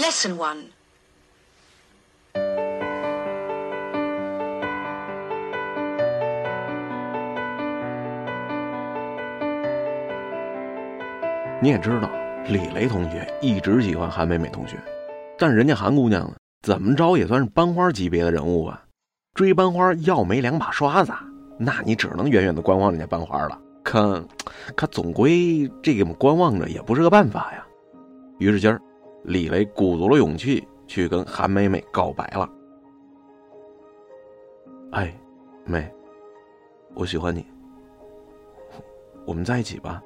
[0.00, 0.56] Lesson one，
[11.60, 12.08] 你也知道，
[12.48, 14.78] 李雷同学一直喜欢韩美美同学，
[15.38, 18.82] 但是人家韩姑娘呢，怎么着也算是班花级别的人物吧？
[19.34, 21.12] 追班花要没两把刷子，
[21.58, 23.60] 那你只能远远的观望人家班花了。
[23.84, 24.26] 可，
[24.74, 27.66] 可总归这个观望着也不是个办法呀。
[28.38, 28.80] 于是今儿，
[29.24, 32.48] 李雷鼓足了勇气去跟韩美美告白了。
[34.92, 35.14] 哎，
[35.64, 35.88] 美，
[36.94, 37.46] 我喜欢你，
[39.24, 40.02] 我们在一起吧。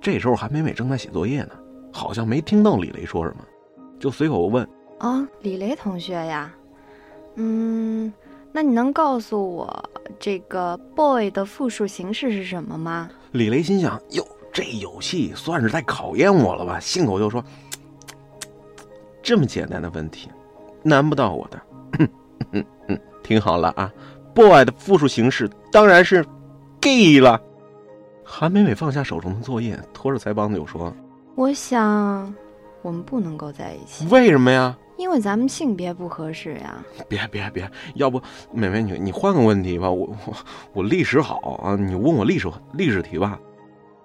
[0.00, 1.52] 这时候韩美美正在写作业呢，
[1.92, 3.44] 好像没听到李雷说什么，
[3.98, 4.66] 就随口问
[5.00, 6.54] ：“哦，李雷同学呀，
[7.34, 8.10] 嗯，
[8.50, 17.44] 那你能告诉我这个 boy 的复数形式是什么吗？”李雷心想：“哟，这游戏算是在考验我了吧？”信口就说
[19.22, 20.28] ：“这么简单的问题，
[20.82, 21.60] 难不到我的。
[23.22, 23.92] 听好了啊
[24.34, 26.24] ，boy 的复数形式当然是
[26.80, 27.40] gay 了。”
[28.24, 30.92] 韩美美放下手中的作业，拖着腮帮子就说
[31.34, 32.34] ：“我想，
[32.82, 34.06] 我们不能够在一起。
[34.06, 34.76] 为什么呀？
[34.96, 36.84] 因为咱们性别不合适呀。
[37.08, 38.20] 别别别，要不
[38.52, 40.34] 美美你你换个问题吧，我我
[40.72, 43.38] 我历史好啊，你问我历史历史题吧。”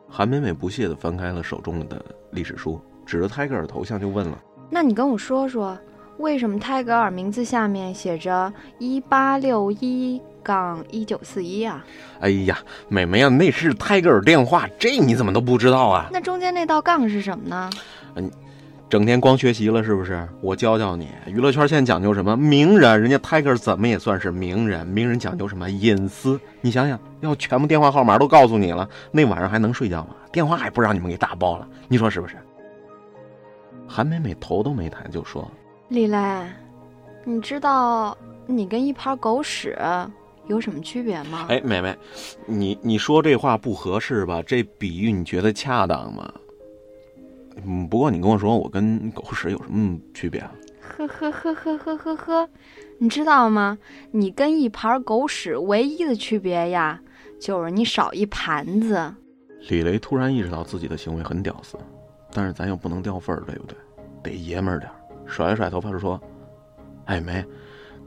[0.07, 4.37] 韩美美不屑地翻开了手中的历史书，指着泰戈尔头像就问了
[4.69, 5.77] ：“那你跟我说说，
[6.17, 11.83] 为什么泰戈尔名字下面写着一八六一？”杠一九四一啊！
[12.19, 16.07] 哎呀，美美啊，那是泰戈尔电话，这你怎么都不知道啊？
[16.13, 17.67] 那中间那道杠是什么呢？
[18.13, 18.29] 嗯，
[18.87, 20.27] 整天光学习了是不是？
[20.41, 22.37] 我教教你，娱乐圈现在讲究什么？
[22.37, 24.85] 名人，人家 Tiger 怎么也算是名人？
[24.85, 25.69] 名人讲究什么？
[25.69, 26.39] 隐私。
[26.61, 30.15] 你想想，要全部电话号码都告诉你了，那晚上还能睡觉吗？
[30.31, 31.67] 电话还不让你们给打爆了？
[31.87, 32.35] 你说是不是？
[33.87, 35.49] 韩美美头都没抬就说
[35.89, 36.17] ：“李雷，
[37.23, 38.15] 你知道
[38.45, 39.77] 你跟一盘狗屎。”
[40.47, 41.47] 有什么区别吗？
[41.49, 41.97] 哎，美美，
[42.45, 44.43] 你你说这话不合适吧？
[44.45, 46.31] 这比喻你觉得恰当吗？
[47.63, 50.51] 嗯，不过你跟我说，我跟狗屎有什么区别啊？
[50.97, 52.49] 呵呵呵呵呵呵呵，
[52.99, 53.77] 你知道吗？
[54.11, 56.99] 你跟一盘狗屎唯一的区别呀，
[57.39, 59.13] 就是你少一盘子。
[59.69, 61.77] 李雷突然意识到自己的行为很屌丝，
[62.31, 63.77] 但是咱又不能掉份儿，对不对？
[64.23, 64.95] 得爷们儿点儿
[65.25, 66.19] 甩了甩头发就说
[67.05, 67.43] ：“哎，梅，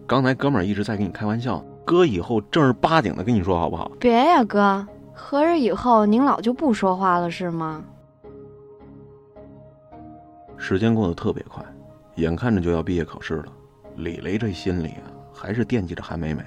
[0.06, 3.90] 刚才哥们儿一直在跟你开玩笑。”哥，以后正儿八经的跟你说好不好？
[3.98, 7.84] 别呀，哥，合着以后您老就不说话了是吗？
[10.58, 11.64] 时间过得特别快，
[12.16, 13.52] 眼看着就要毕业考试了，
[13.96, 16.44] 李雷这心里啊还是惦记着韩美美，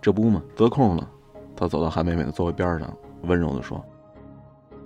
[0.00, 1.08] 这不嘛，得空了，
[1.54, 3.84] 他走到韩美美的座位边上，温柔的说：“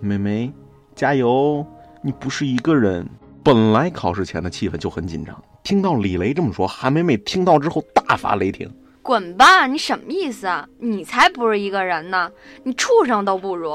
[0.01, 0.53] 美美，
[0.95, 1.65] 加油，
[2.03, 3.09] 你不是一个人。”
[3.45, 8.69] 本来考试前的气氛就很紧张，听到李雷这么说，韩美美听到之后大发雷霆。
[9.03, 9.67] 滚吧！
[9.67, 10.67] 你什么意思啊？
[10.79, 12.31] 你才不是一个人呢，
[12.63, 13.71] 你畜生都不如。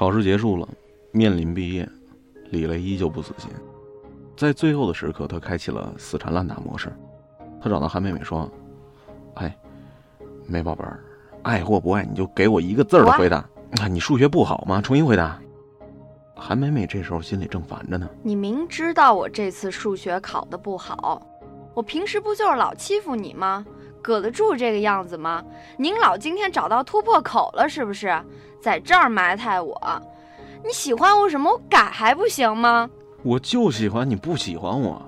[0.00, 0.66] 考试结束了，
[1.12, 1.86] 面临毕业，
[2.48, 3.50] 李雷依旧不死心，
[4.34, 6.90] 在最后的时刻，他开启了死缠烂打模式。
[7.60, 8.50] 他找到韩美美说
[9.36, 9.54] ：“哎，
[10.46, 11.04] 美宝贝儿，
[11.42, 13.44] 爱或不爱，你就给我一个字儿的回答。
[13.78, 14.80] 啊，你数学不好吗？
[14.80, 15.38] 重新回答。”
[16.34, 18.08] 韩美美这时候心里正烦着呢。
[18.22, 21.20] 你明知道我这次数学考得不好，
[21.74, 23.66] 我平时不就是老欺负你吗？
[24.02, 25.44] 搁得住这个样子吗？
[25.76, 28.14] 您老今天找到突破口了是不是？
[28.60, 30.02] 在这儿埋汰我？
[30.62, 31.50] 你喜欢我什么？
[31.50, 32.88] 我改还不行吗？
[33.22, 35.00] 我就喜欢你不喜欢我，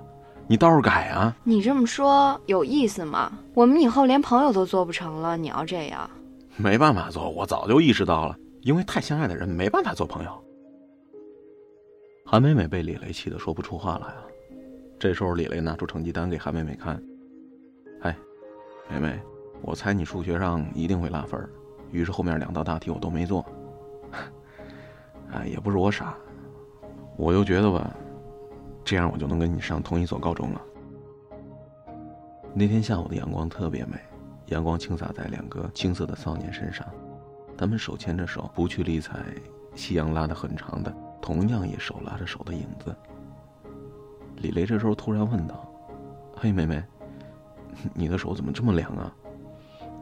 [0.47, 1.35] 你倒是改啊！
[1.43, 3.31] 你这么说有意思吗？
[3.53, 6.09] 我们以后连朋友都做不成了，你要这样？
[6.55, 10.31] 没办法做，我早就意识到了，因为太相爱的人没办法做朋友。
[12.25, 14.25] 韩美美被李雷气得说不出话来了。
[14.99, 17.01] 这时候，李雷拿出成绩单给韩美美看
[18.01, 18.15] ：“哎，
[18.89, 19.19] 妹妹，
[19.61, 21.49] 我猜你数学上一定会拉分。”
[21.91, 23.45] 于是后面两道大题我都没做。
[25.31, 26.15] 哎，也不是我傻，
[27.15, 27.95] 我就觉得吧，
[28.83, 30.61] 这样我就能跟你上同一所高中了。
[32.53, 33.97] 那天下午的阳光特别美，
[34.47, 36.87] 阳光倾洒在两个青涩的少年身上，
[37.57, 39.19] 他们手牵着手，不去理睬
[39.75, 40.93] 夕阳拉得很长的。
[41.21, 42.95] 同样也手拉着手的影子，
[44.35, 45.65] 李雷这时候突然问道
[46.35, 46.83] ：“嘿，妹妹，
[47.93, 49.15] 你的手怎么这么凉啊？”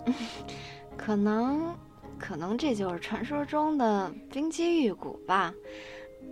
[0.97, 1.75] 可能，
[2.19, 5.53] 可能这就是传说中的冰肌玉骨吧。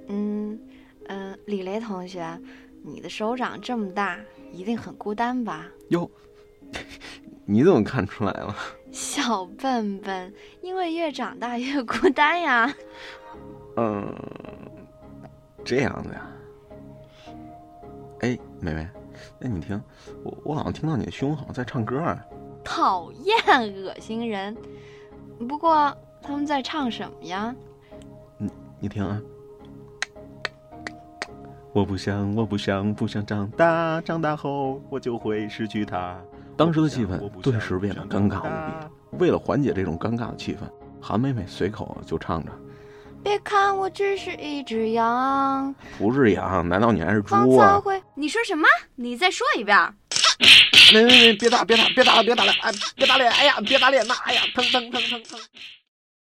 [0.08, 0.60] 嗯，
[1.08, 2.40] 嗯，李雷同学，
[2.84, 4.20] 你的手掌这么大，
[4.52, 5.66] 一定很孤单吧？
[5.90, 6.10] 哟，
[7.46, 8.56] 你怎么看出来了？
[8.92, 12.74] 小笨笨，因为越长大越孤单呀。
[13.78, 14.16] 嗯，
[15.64, 16.28] 这样子呀。
[18.22, 18.88] 哎，妹妹，
[19.42, 19.82] 哎，你听，
[20.24, 22.26] 我我好像听到你的胸好像在唱歌啊。
[22.64, 23.36] 讨厌，
[23.74, 24.56] 恶心人。
[25.48, 27.56] 不过他们在唱什么呀？
[28.38, 29.22] 你你听啊。
[31.72, 36.20] 我不想，我不想，不想长大，长大后我就会失去他。
[36.58, 39.18] 当时的气氛顿时变得尴尬无比。
[39.20, 40.60] 为了缓解这种尴尬的气氛，
[41.00, 42.52] 韩妹妹随口就唱着。
[43.24, 47.82] 别看我只是一只羊，不是羊，难道你还是猪啊？
[48.16, 48.68] 你说什么？
[48.96, 49.78] 你再说一遍。
[50.92, 55.40] 别别别打别打别打了别打了哎别打脸哎呀别打脸呐哎呀疼疼疼疼疼。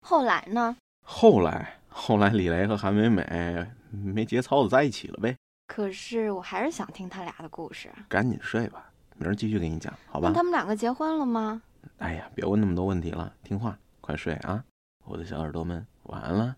[0.02, 0.76] 后来呢？
[1.04, 5.36] 后来后来李雷和韩美美没节操的在一起了呗。
[5.68, 7.90] 可是我还是想听他俩的故事。
[8.08, 8.86] 赶紧睡吧，
[9.18, 10.30] 明儿继续给你讲，好吧？
[10.30, 11.62] 那他们两个结婚了吗？
[11.98, 14.64] 哎呀，别问那么多问题了，听话，快睡啊，
[15.06, 16.56] 我的小耳朵们，晚安了。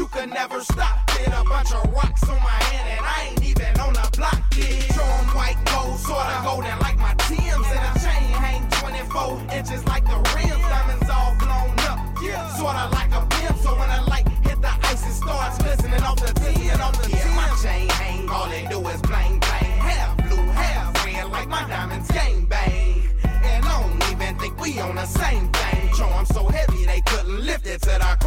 [0.00, 1.28] You could never stop it.
[1.28, 4.88] A bunch of rocks on my hand and I ain't even on the block yet.
[4.96, 7.68] Drawing white gold, sorta golden like my Tim's.
[7.76, 10.64] And a chain hang 24 inches like the rims.
[10.72, 12.48] Diamonds all blown up, yeah.
[12.56, 13.56] sorta like a pimp.
[13.60, 16.80] So when the light hit the ice, it starts glistening off the tin.
[16.80, 19.76] Off the yeah, my chain hang, all they do is bling bling.
[19.84, 23.04] Half blue, half red, like my diamonds gang bang.
[23.22, 25.92] And I don't even think we on the same thing.
[25.94, 28.19] Charm so heavy they couldn't lift it till the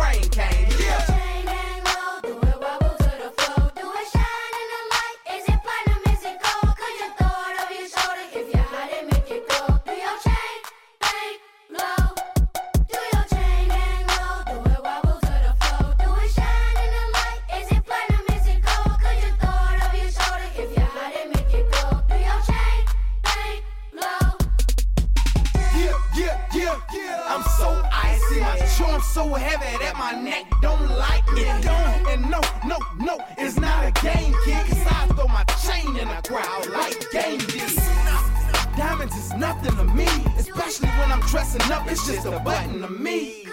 [41.54, 41.92] dressing up.
[41.92, 43.46] It's just a button to me.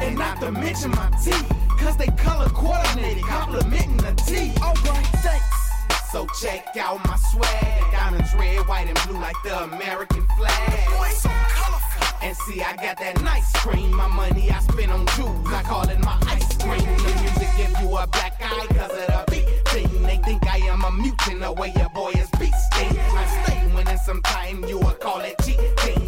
[0.00, 4.60] And not to mention my teeth, cause they color coordinated, complimenting the teeth.
[4.62, 6.10] Alright, thanks.
[6.10, 7.92] So check out my swag.
[7.92, 11.14] Diamonds red, white, and blue like the American flag.
[11.14, 12.18] so colorful.
[12.22, 13.94] And see, I got that nice cream.
[13.96, 15.48] My money I spend on jewels.
[15.48, 16.78] I call it my ice cream.
[16.78, 20.02] The music give you a black eye cause of the beat thing.
[20.02, 22.98] They think I am a mutant the way your boy is beasting.
[23.16, 26.05] I stay winning sometime, you will call it cheating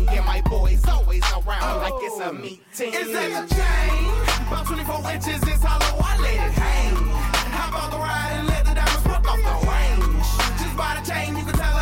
[1.22, 1.78] always around oh.
[1.78, 2.32] like it's a oh.
[2.32, 2.94] meeting.
[2.94, 4.46] Is that a chain?
[4.48, 6.94] About 24 inches, it's hollow, I let it hang.
[7.52, 10.26] Hop out the ride and let the diamonds pop off the range.
[10.60, 11.77] Just by the chain, you can tell